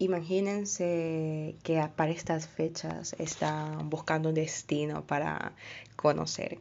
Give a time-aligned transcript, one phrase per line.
[0.00, 5.52] Imagínense que para estas fechas están buscando un destino para
[5.94, 6.56] conocer.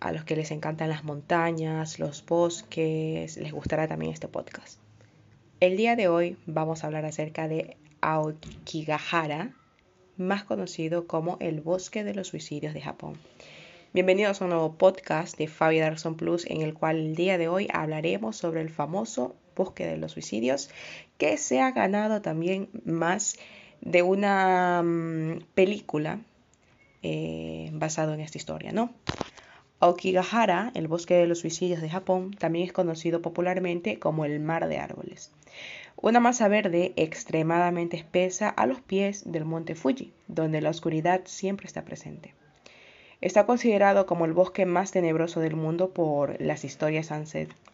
[0.00, 4.78] A los que les encantan las montañas, los bosques, les gustará también este podcast.
[5.60, 9.54] El día de hoy vamos a hablar acerca de Aokigahara,
[10.18, 13.14] más conocido como el bosque de los suicidios de Japón.
[13.94, 17.48] Bienvenidos a un nuevo podcast de Fabi Darson Plus en el cual el día de
[17.48, 20.70] hoy hablaremos sobre el famoso bosque de los suicidios
[21.18, 23.36] que se ha ganado también más
[23.80, 26.20] de una mm, película
[27.02, 28.90] eh, basado en esta historia, ¿no?
[29.80, 34.68] Aokigahara, el bosque de los suicidios de Japón, también es conocido popularmente como el mar
[34.68, 35.32] de árboles.
[35.96, 41.66] Una masa verde extremadamente espesa a los pies del monte Fuji, donde la oscuridad siempre
[41.66, 42.34] está presente.
[43.20, 47.12] Está considerado como el bosque más tenebroso del mundo por las historias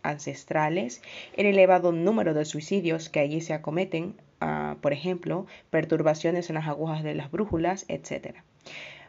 [0.03, 1.03] ancestrales,
[1.37, 6.67] el elevado número de suicidios que allí se acometen, ah, por ejemplo, perturbaciones en las
[6.67, 8.39] agujas de las brújulas, etc.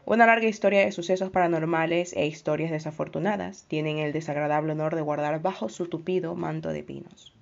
[0.06, 5.42] Una larga historia de sucesos paranormales e historias desafortunadas tienen el desagradable honor de guardar
[5.42, 7.37] bajo su tupido manto de pinos.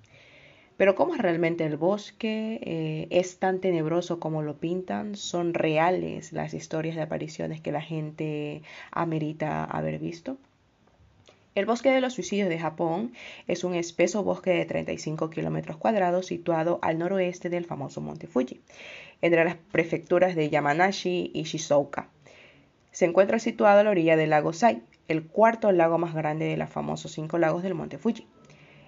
[0.77, 2.59] Pero ¿cómo es realmente el bosque?
[2.63, 5.15] Eh, ¿Es tan tenebroso como lo pintan?
[5.15, 10.37] ¿Son reales las historias de apariciones que la gente amerita haber visto?
[11.55, 13.13] El bosque de los suicidios de Japón
[13.47, 18.59] es un espeso bosque de 35 kilómetros cuadrados situado al noroeste del famoso monte Fuji,
[19.21, 22.09] entre las prefecturas de Yamanashi y Shizuoka.
[22.91, 26.57] Se encuentra situado a la orilla del lago Sai, el cuarto lago más grande de
[26.57, 28.27] los famosos cinco lagos del monte Fuji.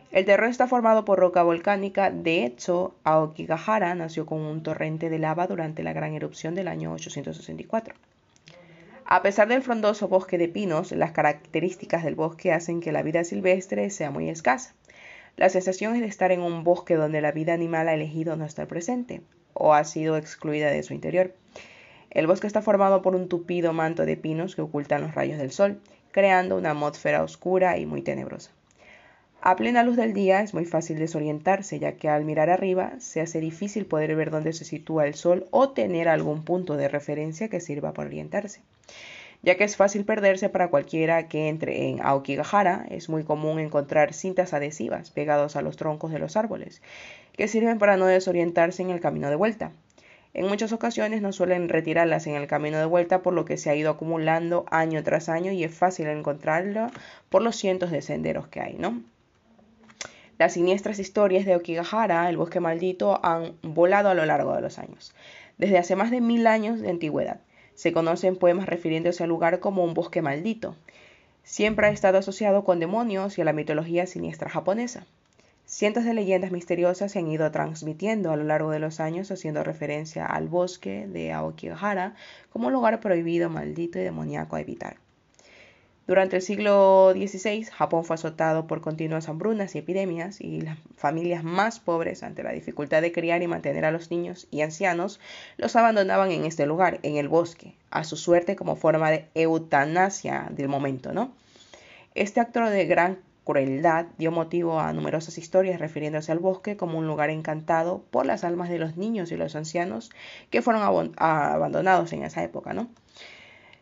[0.10, 2.12] El terreno está formado por roca volcánica.
[2.12, 6.94] De hecho, Aokigahara nació con un torrente de lava durante la gran erupción del año
[6.94, 7.94] 864.
[9.06, 13.26] A pesar del frondoso bosque de pinos, las características del bosque hacen que la vida
[13.26, 14.74] silvestre sea muy escasa.
[15.36, 18.46] La sensación es de estar en un bosque donde la vida animal ha elegido no
[18.46, 19.22] estar presente
[19.54, 21.34] o ha sido excluida de su interior.
[22.12, 25.52] El bosque está formado por un tupido manto de pinos que ocultan los rayos del
[25.52, 25.80] sol,
[26.12, 28.57] creando una atmósfera oscura y muy tenebrosa.
[29.40, 33.22] A plena luz del día es muy fácil desorientarse, ya que al mirar arriba se
[33.22, 37.48] hace difícil poder ver dónde se sitúa el sol o tener algún punto de referencia
[37.48, 38.62] que sirva para orientarse.
[39.44, 44.14] Ya que es fácil perderse para cualquiera que entre en Aokigahara, es muy común encontrar
[44.14, 46.82] cintas adhesivas pegadas a los troncos de los árboles,
[47.34, 49.72] que sirven para no desorientarse en el camino de vuelta.
[50.34, 53.70] En muchas ocasiones no suelen retirarlas en el camino de vuelta, por lo que se
[53.70, 56.92] ha ido acumulando año tras año y es fácil encontrarla
[57.30, 59.02] por los cientos de senderos que hay, ¿no?
[60.38, 64.78] Las siniestras historias de Okigahara, el bosque maldito, han volado a lo largo de los
[64.78, 65.16] años.
[65.58, 67.40] Desde hace más de mil años de antigüedad,
[67.74, 70.76] se conocen poemas refiriéndose al lugar como un bosque maldito.
[71.44, 75.08] Siempre ha estado asociado con demonios y a la mitología siniestra japonesa.
[75.66, 79.64] Cientos de leyendas misteriosas se han ido transmitiendo a lo largo de los años haciendo
[79.64, 82.16] referencia al bosque de Aokigahara
[82.52, 84.98] como un lugar prohibido, maldito y demoníaco a evitar.
[86.08, 91.44] Durante el siglo XVI, Japón fue azotado por continuas hambrunas y epidemias y las familias
[91.44, 95.20] más pobres, ante la dificultad de criar y mantener a los niños y ancianos,
[95.58, 100.48] los abandonaban en este lugar, en el bosque, a su suerte como forma de eutanasia
[100.52, 101.34] del momento, ¿no?
[102.16, 107.06] Este acto de gran crueldad dio motivo a numerosas historias refiriéndose al bosque como un
[107.06, 110.10] lugar encantado por las almas de los niños y los ancianos
[110.52, 110.84] que fueron
[111.18, 112.88] abandonados en esa época, ¿no?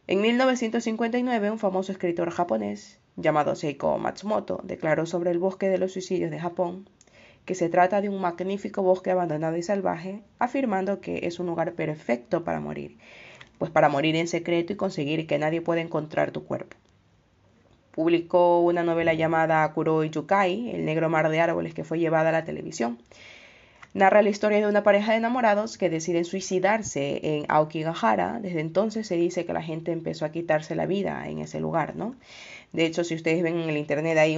[0.07, 5.93] En 1959, un famoso escritor japonés llamado Seiko Matsumoto declaró sobre el bosque de los
[5.93, 6.87] suicidios de Japón
[7.45, 11.73] que se trata de un magnífico bosque abandonado y salvaje, afirmando que es un lugar
[11.73, 12.99] perfecto para morir,
[13.57, 16.77] pues para morir en secreto y conseguir que nadie pueda encontrar tu cuerpo.
[17.89, 22.31] Publicó una novela llamada Kuroi Yukai, El negro mar de árboles, que fue llevada a
[22.31, 22.99] la televisión
[23.95, 28.39] narra la historia de una pareja de enamorados que deciden suicidarse en Aokigahara.
[28.41, 31.95] Desde entonces se dice que la gente empezó a quitarse la vida en ese lugar,
[31.95, 32.13] ¿no?
[32.73, 34.37] De hecho, si ustedes ven en el internet hay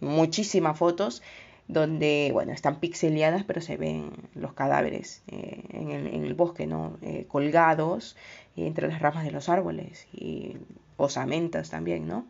[0.00, 1.22] muchísimas fotos
[1.68, 6.98] donde, bueno, están pixeleadas, pero se ven los cadáveres eh, en, el, bosque, ¿no?
[7.02, 8.16] Eh, colgados
[8.56, 10.56] entre las ramas de los árboles y
[10.96, 12.26] osamentas también, ¿no?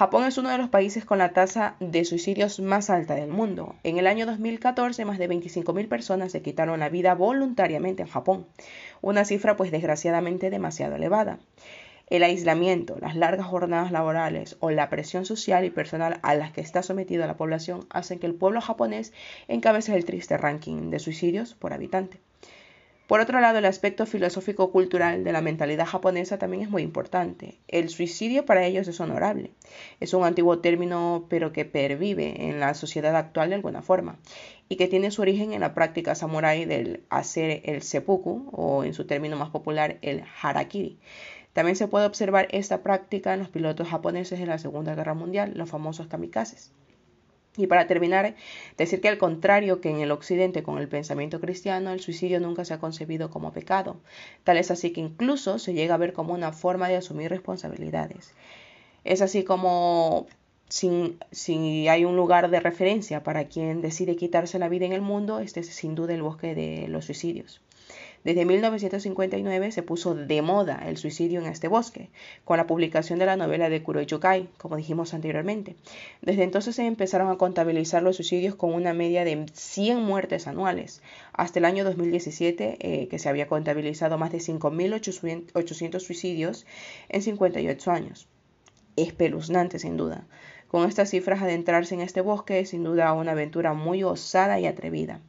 [0.00, 3.74] Japón es uno de los países con la tasa de suicidios más alta del mundo.
[3.82, 8.46] En el año 2014, más de 25.000 personas se quitaron la vida voluntariamente en Japón,
[9.02, 11.38] una cifra pues desgraciadamente demasiado elevada.
[12.06, 16.62] El aislamiento, las largas jornadas laborales o la presión social y personal a las que
[16.62, 19.12] está sometida la población hacen que el pueblo japonés
[19.48, 22.20] encabece el triste ranking de suicidios por habitante.
[23.10, 27.58] Por otro lado, el aspecto filosófico-cultural de la mentalidad japonesa también es muy importante.
[27.66, 29.50] El suicidio para ellos es honorable.
[29.98, 34.20] Es un antiguo término, pero que pervive en la sociedad actual de alguna forma
[34.68, 38.94] y que tiene su origen en la práctica samurái del hacer el seppuku o en
[38.94, 41.00] su término más popular el harakiri.
[41.52, 45.54] También se puede observar esta práctica en los pilotos japoneses de la Segunda Guerra Mundial,
[45.56, 46.70] los famosos kamikazes.
[47.60, 48.34] Y para terminar,
[48.78, 52.64] decir que al contrario que en el occidente con el pensamiento cristiano, el suicidio nunca
[52.64, 53.96] se ha concebido como pecado.
[54.44, 58.32] Tal es así que incluso se llega a ver como una forma de asumir responsabilidades.
[59.04, 60.26] Es así como
[60.70, 65.02] si, si, hay un lugar de referencia para quien decide quitarse la vida en el
[65.02, 67.60] mundo, este es sin duda el bosque de los suicidios.
[68.22, 72.10] Desde 1959 se puso de moda el suicidio en este bosque,
[72.44, 75.76] con la publicación de la novela de Kuroichukai, como dijimos anteriormente.
[76.20, 81.02] Desde entonces se empezaron a contabilizar los suicidios con una media de 100 muertes anuales,
[81.32, 86.66] hasta el año 2017, eh, que se había contabilizado más de 5.800 suicidios
[87.08, 88.28] en 58 años.
[88.96, 90.26] Espeluznante, sin duda.
[90.68, 94.66] Con estas cifras, adentrarse en este bosque es sin duda una aventura muy osada y
[94.66, 95.20] atrevida.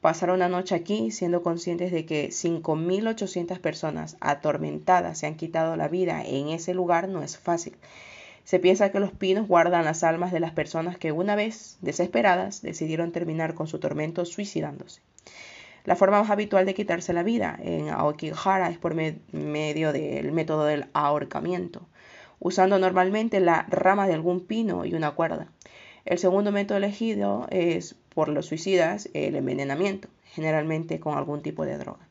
[0.00, 5.88] Pasar una noche aquí siendo conscientes de que 5.800 personas atormentadas se han quitado la
[5.88, 7.76] vida en ese lugar no es fácil.
[8.44, 12.62] Se piensa que los pinos guardan las almas de las personas que una vez, desesperadas,
[12.62, 15.02] decidieron terminar con su tormento suicidándose.
[15.84, 20.64] La forma más habitual de quitarse la vida en Aokigahara es por medio del método
[20.64, 21.86] del ahorcamiento,
[22.38, 25.48] usando normalmente la rama de algún pino y una cuerda.
[26.06, 31.78] El segundo método elegido es por los suicidas el envenenamiento, generalmente con algún tipo de
[31.78, 32.10] droga.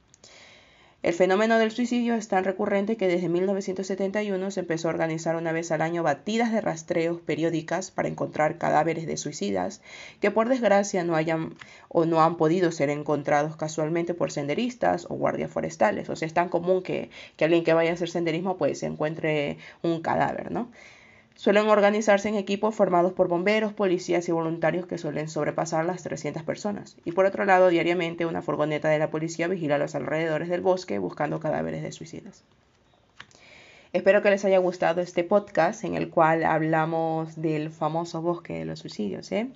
[1.02, 5.54] El fenómeno del suicidio es tan recurrente que desde 1971 se empezó a organizar una
[5.54, 9.82] vez al año batidas de rastreos periódicas para encontrar cadáveres de suicidas
[10.20, 11.56] que por desgracia no hayan
[11.88, 16.10] o no han podido ser encontrados casualmente por senderistas o guardias forestales.
[16.10, 19.58] O sea, es tan común que, que alguien que vaya a hacer senderismo pues encuentre
[19.82, 20.70] un cadáver, ¿no?
[21.40, 26.44] Suelen organizarse en equipos formados por bomberos, policías y voluntarios que suelen sobrepasar las 300
[26.44, 26.98] personas.
[27.06, 31.00] Y por otro lado, diariamente una furgoneta de la policía vigila los alrededores del bosque
[31.00, 32.44] buscando cadáveres de suicidas.
[33.94, 38.66] Espero que les haya gustado este podcast en el cual hablamos del famoso bosque de
[38.66, 39.32] los suicidios.
[39.32, 39.48] ¿eh?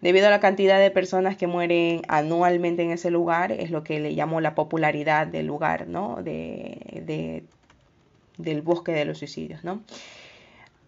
[0.00, 4.00] Debido a la cantidad de personas que mueren anualmente en ese lugar, es lo que
[4.00, 6.24] le llamo la popularidad del lugar, ¿no?
[6.24, 7.44] De,
[8.36, 9.84] del bosque de los suicidios, ¿no?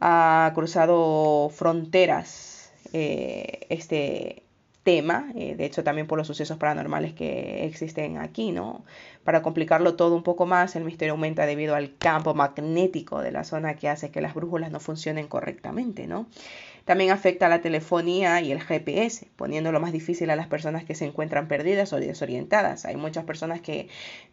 [0.07, 4.43] Ha cruzado fronteras eh, este
[4.83, 8.85] tema, eh, de hecho también por los sucesos paranormales que existen aquí, ¿no?
[9.25, 13.45] Para complicarlo todo un poco más, el misterio aumenta debido al campo magnético de la
[13.45, 16.27] zona que hace que las brújulas no funcionen correctamente, ¿no?
[16.85, 20.95] También afecta a la telefonía y el GPS, poniéndolo más difícil a las personas que
[20.95, 22.85] se encuentran perdidas o desorientadas.
[22.85, 23.89] Hay muchas personas que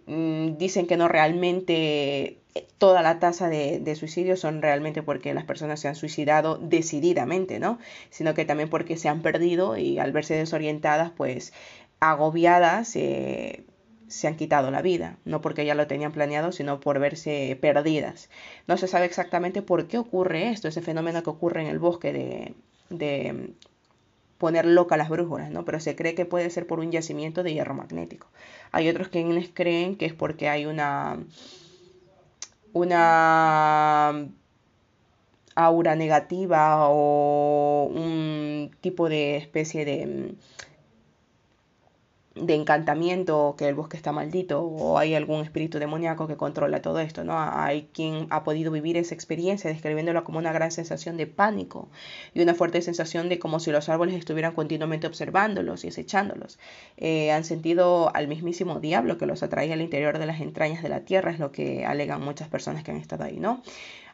[0.06, 5.34] mm, dicen que no realmente eh, toda la tasa de, de suicidios son realmente porque
[5.34, 7.80] las personas se han suicidado decididamente, ¿no?
[8.10, 11.54] Sino que también porque se han perdido y al verse desorientadas, pues
[12.02, 13.64] agobiadas, eh,
[14.12, 18.30] se han quitado la vida, no porque ya lo tenían planeado, sino por verse perdidas.
[18.68, 22.12] No se sabe exactamente por qué ocurre esto, ese fenómeno que ocurre en el bosque
[22.12, 22.54] de,
[22.90, 23.54] de
[24.38, 25.66] poner loca las brújulas, ¿no?
[25.66, 28.28] Pero se cree que puede ser por un yacimiento de hierro magnético.
[28.72, 31.20] Hay otros quienes creen que es porque hay una
[32.74, 34.28] una
[35.56, 40.34] aura negativa o un tipo de especie de,
[42.36, 47.00] de encantamiento, que el bosque está maldito o hay algún espíritu demoníaco que controla todo
[47.00, 47.38] esto, ¿no?
[47.38, 51.90] Hay quien ha podido vivir esa experiencia describiéndola como una gran sensación de pánico
[52.34, 56.58] y una fuerte sensación de como si los árboles estuvieran continuamente observándolos y acechándolos.
[56.96, 60.90] Eh, han sentido al mismísimo diablo que los atrae al interior de las entrañas de
[60.90, 63.62] la tierra, es lo que alegan muchas personas que han estado ahí, ¿no?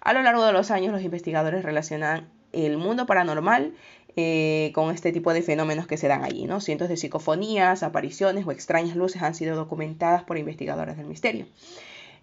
[0.02, 3.74] A lo largo de los años los investigadores relacionan el mundo paranormal
[4.20, 6.46] eh, con este tipo de fenómenos que se dan allí.
[6.46, 6.60] ¿no?
[6.60, 11.46] Cientos de psicofonías, apariciones o extrañas luces han sido documentadas por investigadores del misterio.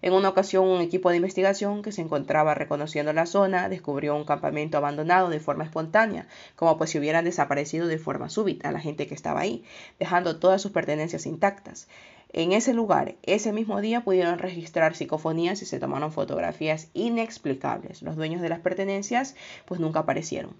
[0.01, 4.25] En una ocasión, un equipo de investigación que se encontraba reconociendo la zona descubrió un
[4.25, 9.07] campamento abandonado de forma espontánea, como pues si hubieran desaparecido de forma súbita la gente
[9.07, 9.63] que estaba ahí,
[9.97, 11.87] dejando todas sus pertenencias intactas.
[12.33, 18.01] En ese lugar, ese mismo día pudieron registrar psicofonías y se tomaron fotografías inexplicables.
[18.01, 19.35] Los dueños de las pertenencias
[19.65, 20.57] pues nunca aparecieron.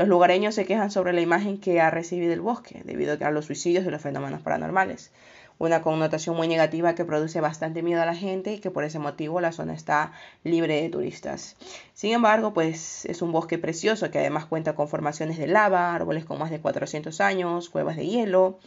[0.00, 3.44] Los lugareños se quejan sobre la imagen que ha recibido el bosque debido a los
[3.44, 5.12] suicidios y los fenómenos paranormales.
[5.58, 8.98] Una connotación muy negativa que produce bastante miedo a la gente y que por ese
[8.98, 11.54] motivo la zona está libre de turistas.
[11.92, 16.24] Sin embargo, pues es un bosque precioso que además cuenta con formaciones de lava, árboles
[16.24, 18.58] con más de 400 años, cuevas de hielo,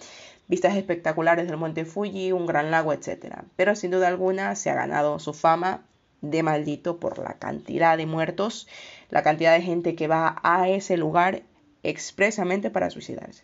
[0.48, 3.38] vistas espectaculares del monte Fuji, un gran lago, etc.
[3.56, 5.82] Pero sin duda alguna se ha ganado su fama
[6.24, 8.68] de maldito por la cantidad de muertos,
[9.10, 11.44] la cantidad de gente que va a ese lugar
[11.84, 13.44] expresamente para suicidarse.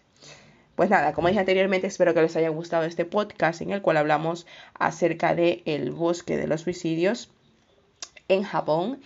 [0.76, 3.98] Pues nada, como dije anteriormente, espero que les haya gustado este podcast en el cual
[3.98, 7.30] hablamos acerca del el bosque de los suicidios
[8.30, 9.02] en Japón.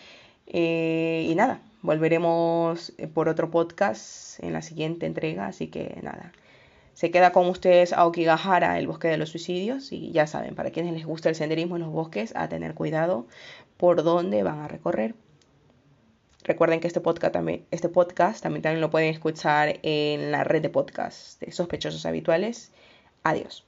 [0.46, 6.32] Eh, y nada, volveremos por otro podcast en la siguiente entrega, así que nada.
[6.94, 10.94] Se queda con ustedes Aokigahara, el bosque de los suicidios, y ya saben, para quienes
[10.94, 13.28] les gusta el senderismo en los bosques, a tener cuidado
[13.78, 15.16] por dónde van a recorrer.
[16.44, 20.70] Recuerden que este podcast también, este podcast también lo pueden escuchar en la red de
[20.70, 22.72] podcasts de sospechosos habituales.
[23.24, 23.66] Adiós.